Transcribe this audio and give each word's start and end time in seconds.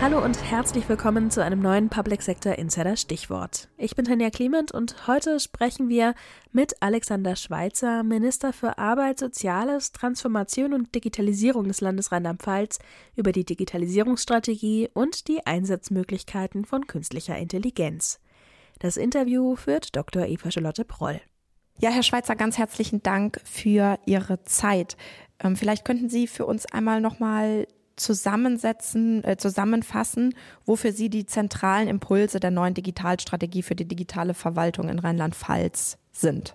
Hallo 0.00 0.24
und 0.24 0.42
herzlich 0.50 0.88
willkommen 0.88 1.30
zu 1.30 1.44
einem 1.44 1.60
neuen 1.60 1.90
Public 1.90 2.22
Sector 2.22 2.54
Insider 2.54 2.96
Stichwort. 2.96 3.68
Ich 3.76 3.94
bin 3.94 4.06
Tanja 4.06 4.30
Clement 4.30 4.72
und 4.72 5.06
heute 5.06 5.38
sprechen 5.38 5.90
wir 5.90 6.14
mit 6.52 6.74
Alexander 6.80 7.36
Schweitzer, 7.36 8.02
Minister 8.02 8.54
für 8.54 8.78
Arbeit, 8.78 9.18
Soziales, 9.18 9.92
Transformation 9.92 10.72
und 10.72 10.94
Digitalisierung 10.94 11.68
des 11.68 11.82
Landes 11.82 12.12
Rheinland-Pfalz, 12.12 12.78
über 13.14 13.32
die 13.32 13.44
Digitalisierungsstrategie 13.44 14.88
und 14.94 15.28
die 15.28 15.46
Einsatzmöglichkeiten 15.46 16.64
von 16.64 16.86
künstlicher 16.86 17.36
Intelligenz. 17.36 18.20
Das 18.78 18.96
Interview 18.96 19.54
führt 19.54 19.94
Dr. 19.94 20.24
Eva 20.24 20.50
Charlotte 20.50 20.86
Proll. 20.86 21.20
Ja, 21.82 21.88
Herr 21.88 22.02
Schweitzer, 22.02 22.36
ganz 22.36 22.58
herzlichen 22.58 23.02
Dank 23.02 23.40
für 23.42 23.98
Ihre 24.04 24.42
Zeit. 24.44 24.98
Ähm, 25.42 25.56
vielleicht 25.56 25.86
könnten 25.86 26.10
Sie 26.10 26.26
für 26.26 26.44
uns 26.44 26.66
einmal 26.66 27.00
nochmal 27.00 27.66
zusammensetzen, 27.96 29.24
äh, 29.24 29.38
zusammenfassen, 29.38 30.34
wofür 30.66 30.92
Sie 30.92 31.08
die 31.08 31.24
zentralen 31.24 31.88
Impulse 31.88 32.38
der 32.38 32.50
neuen 32.50 32.74
Digitalstrategie 32.74 33.62
für 33.62 33.74
die 33.74 33.88
digitale 33.88 34.34
Verwaltung 34.34 34.90
in 34.90 34.98
Rheinland-Pfalz 34.98 35.96
sind? 36.12 36.54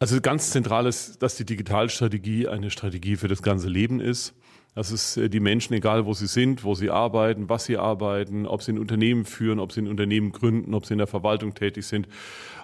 Also 0.00 0.20
ganz 0.20 0.50
zentral 0.50 0.86
ist, 0.86 1.22
dass 1.22 1.36
die 1.36 1.44
Digitalstrategie 1.44 2.48
eine 2.48 2.72
Strategie 2.72 3.14
für 3.14 3.28
das 3.28 3.40
ganze 3.40 3.68
Leben 3.68 4.00
ist. 4.00 4.34
Dass 4.74 4.90
es 4.90 5.16
äh, 5.16 5.28
die 5.28 5.40
Menschen, 5.40 5.74
egal 5.74 6.06
wo 6.06 6.14
sie 6.14 6.26
sind, 6.26 6.64
wo 6.64 6.74
sie 6.74 6.90
arbeiten, 6.90 7.48
was 7.48 7.64
sie 7.64 7.76
arbeiten, 7.76 8.46
ob 8.46 8.62
sie 8.62 8.72
ein 8.72 8.78
Unternehmen 8.78 9.24
führen, 9.24 9.58
ob 9.58 9.72
sie 9.72 9.82
ein 9.82 9.88
Unternehmen 9.88 10.32
gründen, 10.32 10.74
ob 10.74 10.86
sie 10.86 10.94
in 10.94 10.98
der 10.98 11.06
Verwaltung 11.06 11.54
tätig 11.54 11.86
sind, 11.86 12.08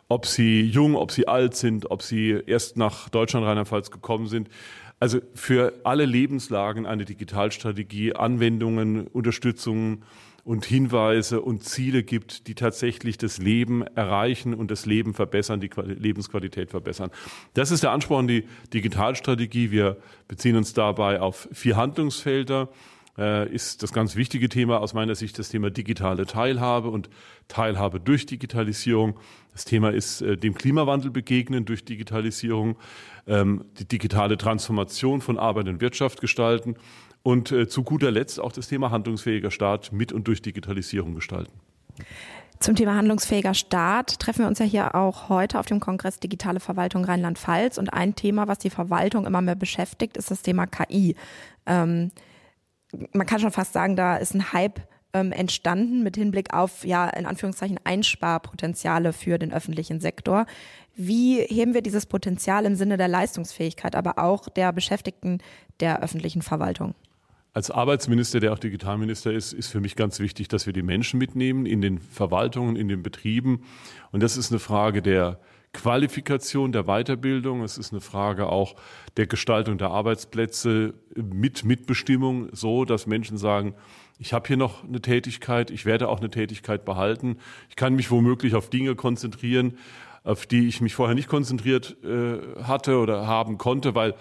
ob 0.09 0.27
sie 0.27 0.63
jung, 0.63 0.97
ob 0.97 1.13
sie 1.13 1.29
alt 1.29 1.55
sind, 1.55 1.91
ob 1.91 2.03
sie 2.03 2.41
erst 2.47 2.77
nach 2.77 3.09
Deutschland, 3.09 3.45
Rheinland-Pfalz 3.45 3.91
gekommen 3.91 4.27
sind, 4.27 4.49
also 5.01 5.21
für 5.35 5.75
alle 5.85 6.07
Lebenslagen 6.07 6.87
eine 6.87 7.05
Digitalstrategie, 7.05 8.15
Anwendungen, 8.15 9.07
Unterstützung 9.07 10.03
und 10.49 10.65
Hinweise 10.65 11.43
und 11.43 11.63
Ziele 11.63 12.03
gibt, 12.03 12.47
die 12.47 12.55
tatsächlich 12.55 13.19
das 13.19 13.37
Leben 13.37 13.83
erreichen 13.83 14.55
und 14.55 14.71
das 14.71 14.87
Leben 14.87 15.13
verbessern, 15.13 15.61
die 15.61 15.69
Lebensqualität 15.77 16.71
verbessern. 16.71 17.11
Das 17.53 17.71
ist 17.71 17.83
der 17.83 17.91
Anspruch 17.91 18.21
an 18.21 18.29
die 18.29 18.45
Digitalstrategie. 18.73 19.71
Wir 19.71 19.99
beziehen 20.27 20.57
uns 20.57 20.73
dabei 20.73 21.21
auf 21.21 21.51
vier 21.53 21.77
Handlungsfelder 21.77 22.71
äh, 23.19 23.53
ist 23.53 23.83
das 23.83 23.93
ganz 23.93 24.17
wichtige 24.17 24.49
Thema 24.49 24.81
aus 24.81 24.95
meiner 24.95 25.15
Sicht 25.17 25.39
das 25.39 25.51
Thema 25.51 25.71
digitale 25.71 26.25
Teilhabe 26.25 26.89
und 26.89 27.11
Teilhabe 27.49 28.01
durch 28.01 28.25
Digitalisierung. 28.25 29.19
Das 29.53 29.67
Thema 29.67 29.91
ist 29.91 30.23
äh, 30.23 30.39
dem 30.39 30.55
Klimawandel 30.55 31.11
begegnen 31.11 31.67
durch 31.67 31.85
Digitalisierung, 31.85 32.77
ähm, 33.27 33.65
die 33.79 33.87
digitale 33.87 34.39
Transformation 34.39 35.21
von 35.21 35.37
Arbeit 35.37 35.69
und 35.69 35.83
Wirtschaft 35.83 36.23
gestalten 36.23 36.77
und 37.23 37.53
äh, 37.53 37.69
zu 37.69 37.83
guter 37.83 38.11
Letzt 38.11 38.41
auch 38.41 38.53
das 38.53 38.69
Thema 38.69 38.91
handlungsfähiger 38.91 39.51
Staat 39.51 39.93
mit 39.93 40.13
und 40.13 40.29
durch 40.29 40.43
Digitalisierung 40.43 41.15
gestalten. 41.15 41.53
Zum 42.61 42.75
Thema 42.75 42.97
handlungsfähiger 42.97 43.55
Staat 43.55 44.19
treffen 44.19 44.41
wir 44.41 44.49
uns 44.49 44.59
ja 44.59 44.65
hier 44.65 44.95
auch 44.97 45.29
heute 45.29 45.61
auf 45.61 45.67
dem 45.67 45.79
Kongress 45.79 46.19
Digitale 46.19 46.59
Verwaltung 46.59 47.05
Rheinland-Pfalz. 47.05 47.79
Und 47.79 47.93
ein 47.93 48.17
Thema, 48.17 48.49
was 48.49 48.59
die 48.59 48.71
Verwaltung 48.71 49.27
immer 49.27 49.41
mehr 49.41 49.55
beschäftigt, 49.55 50.17
ist 50.17 50.31
das 50.31 50.43
Thema 50.43 50.67
KI. 50.67 51.15
Ähm, 51.67 52.11
man 53.13 53.27
kann 53.27 53.39
schon 53.39 53.53
fast 53.53 53.73
sagen, 53.73 53.95
da 53.95 54.17
ist 54.17 54.35
ein 54.35 54.53
Hype 54.53 54.81
ähm, 55.13 55.31
entstanden 55.31 56.03
mit 56.03 56.17
Hinblick 56.17 56.53
auf, 56.53 56.85
ja, 56.85 57.09
in 57.09 57.27
Anführungszeichen 57.27 57.79
Einsparpotenziale 57.85 59.13
für 59.13 59.39
den 59.39 59.53
öffentlichen 59.53 60.01
Sektor. 60.01 60.47
Wie 60.97 61.41
heben 61.41 61.75
wir 61.75 61.83
dieses 61.83 62.07
Potenzial 62.07 62.65
im 62.65 62.75
Sinne 62.75 62.97
der 62.97 63.09
Leistungsfähigkeit, 63.09 63.95
aber 63.95 64.19
auch 64.19 64.49
der 64.49 64.73
Beschäftigten 64.73 65.39
der 65.79 66.03
öffentlichen 66.03 66.43
Verwaltung? 66.43 66.95
Als 67.55 67.71
Arbeitsminister, 67.71 68.41
der 68.41 68.53
auch 68.53 68.59
Digitalminister 68.59 69.33
ist, 69.33 69.53
ist 69.53 69.69
für 69.69 69.81
mich 69.81 69.97
ganz 69.97 70.21
wichtig, 70.21 70.49
dass 70.49 70.67
wir 70.67 70.73
die 70.73 70.83
Menschen 70.83 71.19
mitnehmen 71.19 71.67
in 71.67 71.81
den 71.81 71.99
Verwaltungen, 71.99 72.77
in 72.77 72.89
den 72.89 73.03
Betrieben. 73.03 73.63
Und 74.13 74.23
das 74.23 74.37
ist 74.37 74.53
eine 74.53 74.59
Frage 74.59 75.03
der 75.03 75.41
Qualifikation, 75.73 76.73
der 76.73 76.85
Weiterbildung. 76.85 77.63
Es 77.63 77.79
ist 77.79 77.93
eine 77.93 78.01
Frage 78.01 78.47
auch 78.47 78.75
der 79.17 79.27
Gestaltung 79.27 79.79
der 79.79 79.91
Arbeitsplätze 79.91 80.95
mit 81.15 81.65
Mitbestimmung, 81.65 82.49
so 82.53 82.85
dass 82.85 83.07
Menschen 83.07 83.39
sagen, 83.39 83.75
ich 84.19 84.33
habe 84.33 84.49
hier 84.49 84.57
noch 84.57 84.85
eine 84.85 85.01
Tätigkeit, 85.01 85.71
ich 85.71 85.87
werde 85.87 86.09
auch 86.09 86.19
eine 86.19 86.31
Tätigkeit 86.31 86.85
behalten, 86.85 87.39
ich 87.69 87.77
kann 87.77 87.95
mich 87.95 88.11
womöglich 88.11 88.55
auf 88.55 88.71
Dinge 88.71 88.97
konzentrieren, 88.97 89.79
auf 90.25 90.47
die 90.47 90.69
ich 90.69 90.81
mich 90.81 90.95
vorher 90.95 91.15
nicht 91.15 91.29
konzentriert 91.29 91.97
äh, 92.03 92.63
hatte 92.63 92.99
oder 92.99 93.27
haben 93.27 93.59
konnte, 93.59 93.95
weil 93.95 94.15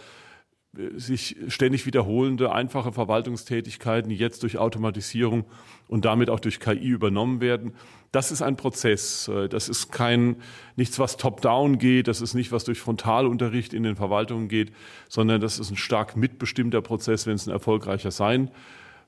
sich 0.96 1.36
ständig 1.48 1.86
wiederholende 1.86 2.52
einfache 2.52 2.92
Verwaltungstätigkeiten, 2.92 4.10
die 4.10 4.16
jetzt 4.16 4.44
durch 4.44 4.58
Automatisierung 4.58 5.46
und 5.88 6.06
damit 6.06 6.30
auch 6.30 6.40
durch 6.40 6.60
KI 6.60 6.88
übernommen 6.88 7.42
werden. 7.42 7.74
Das 8.12 8.32
ist 8.32 8.42
ein 8.42 8.56
Prozess. 8.56 9.30
Das 9.50 9.70
ist 9.70 9.92
kein, 9.92 10.38
nichts, 10.76 11.00
was 11.00 11.18
top-down 11.18 11.78
geht. 11.78 12.08
Das 12.08 12.22
ist 12.22 12.34
nicht, 12.34 12.52
was 12.52 12.64
durch 12.64 12.80
Frontalunterricht 12.80 13.74
in 13.74 13.84
den 13.84 13.96
Verwaltungen 13.96 14.48
geht, 14.48 14.72
sondern 15.10 15.42
das 15.42 15.60
ist 15.60 15.72
ein 15.72 15.78
stark 15.78 16.16
mitbestimmter 16.16 16.82
Prozess, 16.82 17.28
wenn 17.28 17.36
es 17.36 17.48
ein 17.48 17.52
erfolgreicher 17.52 18.12
sein 18.12 18.52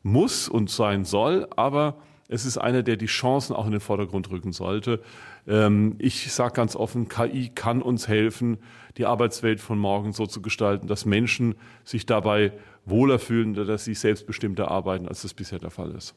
muss 0.04 0.50
und 0.50 0.70
sein 0.70 1.06
soll. 1.06 1.48
Aber 1.56 1.98
es 2.30 2.46
ist 2.46 2.58
einer, 2.58 2.84
der 2.84 2.96
die 2.96 3.08
Chancen 3.08 3.56
auch 3.56 3.66
in 3.66 3.72
den 3.72 3.82
Vordergrund 3.82 4.30
rücken 4.30 4.54
sollte. 4.54 5.02
Ähm, 5.48 5.96
ich 5.98 6.32
sage 6.32 6.54
ganz 6.54 6.76
offen, 6.76 7.10
KI 7.10 7.50
kann 7.50 7.82
uns 7.82 8.08
helfen, 8.08 8.60
die 8.98 9.06
Arbeitswelt 9.06 9.60
von 9.60 9.80
morgen 9.80 10.14
so 10.14 10.28
zu 10.28 10.42
gestalten, 10.42 10.88
dass 10.88 11.06
Menschen 11.06 11.56
sich 11.84 12.06
dabei 12.06 12.54
wohler 12.86 13.20
fühlen, 13.20 13.56
dass 13.56 13.84
sie 13.84 13.96
selbstbestimmter 13.96 14.70
arbeiten, 14.70 15.08
als 15.08 15.24
das 15.24 15.34
bisher 15.34 15.60
der 15.60 15.72
Fall 15.72 15.92
ist. 15.92 16.14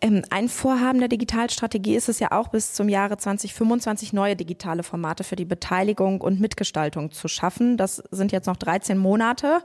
Ähm, 0.00 0.22
ein 0.30 0.48
Vorhaben 0.48 0.98
der 0.98 1.08
Digitalstrategie 1.08 1.94
ist 1.94 2.08
es 2.08 2.18
ja 2.18 2.32
auch 2.32 2.48
bis 2.48 2.72
zum 2.72 2.88
Jahre 2.88 3.18
2025 3.18 4.14
neue 4.14 4.36
digitale 4.36 4.82
Formate 4.82 5.22
für 5.22 5.36
die 5.36 5.44
Beteiligung 5.44 6.22
und 6.22 6.40
Mitgestaltung 6.40 7.12
zu 7.12 7.28
schaffen. 7.28 7.76
Das 7.76 8.02
sind 8.10 8.32
jetzt 8.32 8.46
noch 8.46 8.56
13 8.56 8.96
Monate. 8.96 9.62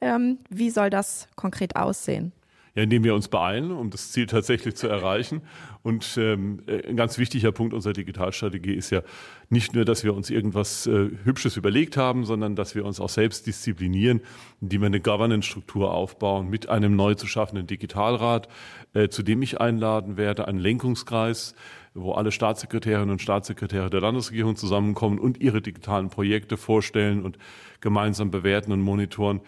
Ähm, 0.00 0.38
wie 0.50 0.70
soll 0.70 0.90
das 0.90 1.28
konkret 1.36 1.74
aussehen? 1.74 2.32
Ja, 2.74 2.82
indem 2.84 3.04
wir 3.04 3.14
uns 3.14 3.28
beeilen, 3.28 3.70
um 3.70 3.90
das 3.90 4.12
Ziel 4.12 4.26
tatsächlich 4.26 4.76
zu 4.76 4.88
erreichen. 4.88 5.42
Und 5.82 6.16
ähm, 6.16 6.62
äh, 6.66 6.88
ein 6.88 6.96
ganz 6.96 7.18
wichtiger 7.18 7.52
Punkt 7.52 7.74
unserer 7.74 7.92
Digitalstrategie 7.92 8.72
ist 8.72 8.90
ja 8.90 9.02
nicht 9.50 9.74
nur, 9.74 9.84
dass 9.84 10.04
wir 10.04 10.14
uns 10.14 10.30
irgendwas 10.30 10.86
äh, 10.86 11.10
Hübsches 11.24 11.56
überlegt 11.56 11.96
haben, 11.96 12.24
sondern 12.24 12.56
dass 12.56 12.74
wir 12.74 12.84
uns 12.84 13.00
auch 13.00 13.08
selbst 13.08 13.46
disziplinieren, 13.46 14.20
indem 14.60 14.82
wir 14.82 14.86
eine 14.86 15.00
Governance-Struktur 15.00 15.92
aufbauen 15.92 16.48
mit 16.48 16.68
einem 16.68 16.96
neu 16.96 17.14
zu 17.14 17.26
schaffenden 17.26 17.66
Digitalrat, 17.66 18.48
äh, 18.94 19.08
zu 19.08 19.22
dem 19.22 19.42
ich 19.42 19.60
einladen 19.60 20.16
werde, 20.16 20.48
einen 20.48 20.58
Lenkungskreis, 20.58 21.54
wo 21.94 22.12
alle 22.12 22.32
Staatssekretärinnen 22.32 23.10
und 23.10 23.20
Staatssekretäre 23.20 23.90
der 23.90 24.00
Landesregierung 24.00 24.56
zusammenkommen 24.56 25.18
und 25.18 25.42
ihre 25.42 25.60
digitalen 25.60 26.08
Projekte 26.08 26.56
vorstellen 26.56 27.22
und 27.22 27.36
gemeinsam 27.80 28.30
bewerten 28.30 28.72
und 28.72 28.80
monitoren 28.80 29.42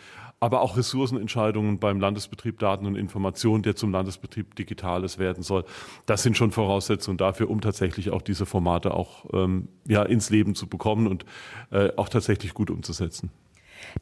aber 0.44 0.60
auch 0.60 0.76
Ressourcenentscheidungen 0.76 1.78
beim 1.78 1.98
Landesbetrieb 1.98 2.58
Daten 2.58 2.84
und 2.84 2.96
Information, 2.96 3.62
der 3.62 3.76
zum 3.76 3.90
Landesbetrieb 3.92 4.54
Digitales 4.56 5.18
werden 5.18 5.42
soll. 5.42 5.64
Das 6.04 6.22
sind 6.22 6.36
schon 6.36 6.52
Voraussetzungen 6.52 7.16
dafür, 7.16 7.48
um 7.48 7.62
tatsächlich 7.62 8.10
auch 8.10 8.20
diese 8.20 8.44
Formate 8.44 8.92
auch 8.92 9.24
ähm, 9.32 9.68
ja, 9.88 10.02
ins 10.02 10.28
Leben 10.28 10.54
zu 10.54 10.66
bekommen 10.66 11.06
und 11.06 11.24
äh, 11.70 11.92
auch 11.96 12.10
tatsächlich 12.10 12.52
gut 12.52 12.68
umzusetzen. 12.68 13.30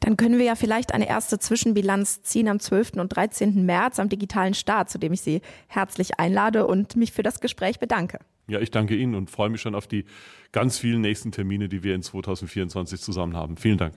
Dann 0.01 0.17
können 0.17 0.37
wir 0.37 0.45
ja 0.45 0.55
vielleicht 0.55 0.93
eine 0.93 1.07
erste 1.07 1.39
Zwischenbilanz 1.39 2.23
ziehen 2.23 2.49
am 2.49 2.59
12. 2.59 2.93
und 2.97 3.15
13. 3.15 3.65
März 3.65 3.99
am 3.99 4.09
digitalen 4.09 4.53
Start, 4.53 4.89
zu 4.89 4.97
dem 4.97 5.13
ich 5.13 5.21
Sie 5.21 5.41
herzlich 5.67 6.19
einlade 6.19 6.67
und 6.67 6.97
mich 6.97 7.13
für 7.13 7.23
das 7.23 7.39
Gespräch 7.39 7.79
bedanke. 7.79 8.19
Ja, 8.47 8.59
ich 8.59 8.71
danke 8.71 8.97
Ihnen 8.97 9.15
und 9.15 9.29
freue 9.29 9.49
mich 9.49 9.61
schon 9.61 9.75
auf 9.75 9.87
die 9.87 10.03
ganz 10.51 10.77
vielen 10.77 10.99
nächsten 10.99 11.31
Termine, 11.31 11.69
die 11.69 11.83
wir 11.83 11.95
in 11.95 12.01
2024 12.01 12.99
zusammen 12.99 13.37
haben. 13.37 13.55
Vielen 13.55 13.77
Dank. 13.77 13.93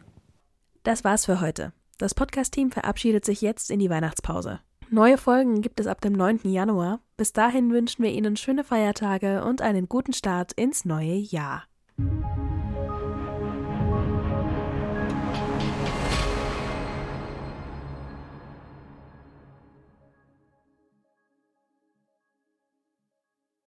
Das 0.84 1.02
war's 1.02 1.26
für 1.26 1.40
heute. 1.40 1.72
Das 1.98 2.14
Podcast-Team 2.14 2.70
verabschiedet 2.70 3.24
sich 3.24 3.40
jetzt 3.40 3.70
in 3.70 3.78
die 3.78 3.88
Weihnachtspause. 3.88 4.60
Neue 4.90 5.16
Folgen 5.16 5.62
gibt 5.62 5.80
es 5.80 5.86
ab 5.86 6.00
dem 6.02 6.12
9. 6.12 6.40
Januar. 6.44 7.00
Bis 7.16 7.32
dahin 7.32 7.72
wünschen 7.72 8.04
wir 8.04 8.12
Ihnen 8.12 8.36
schöne 8.36 8.64
Feiertage 8.64 9.42
und 9.42 9.62
einen 9.62 9.88
guten 9.88 10.12
Start 10.12 10.52
ins 10.52 10.84
neue 10.84 11.14
Jahr. 11.14 11.64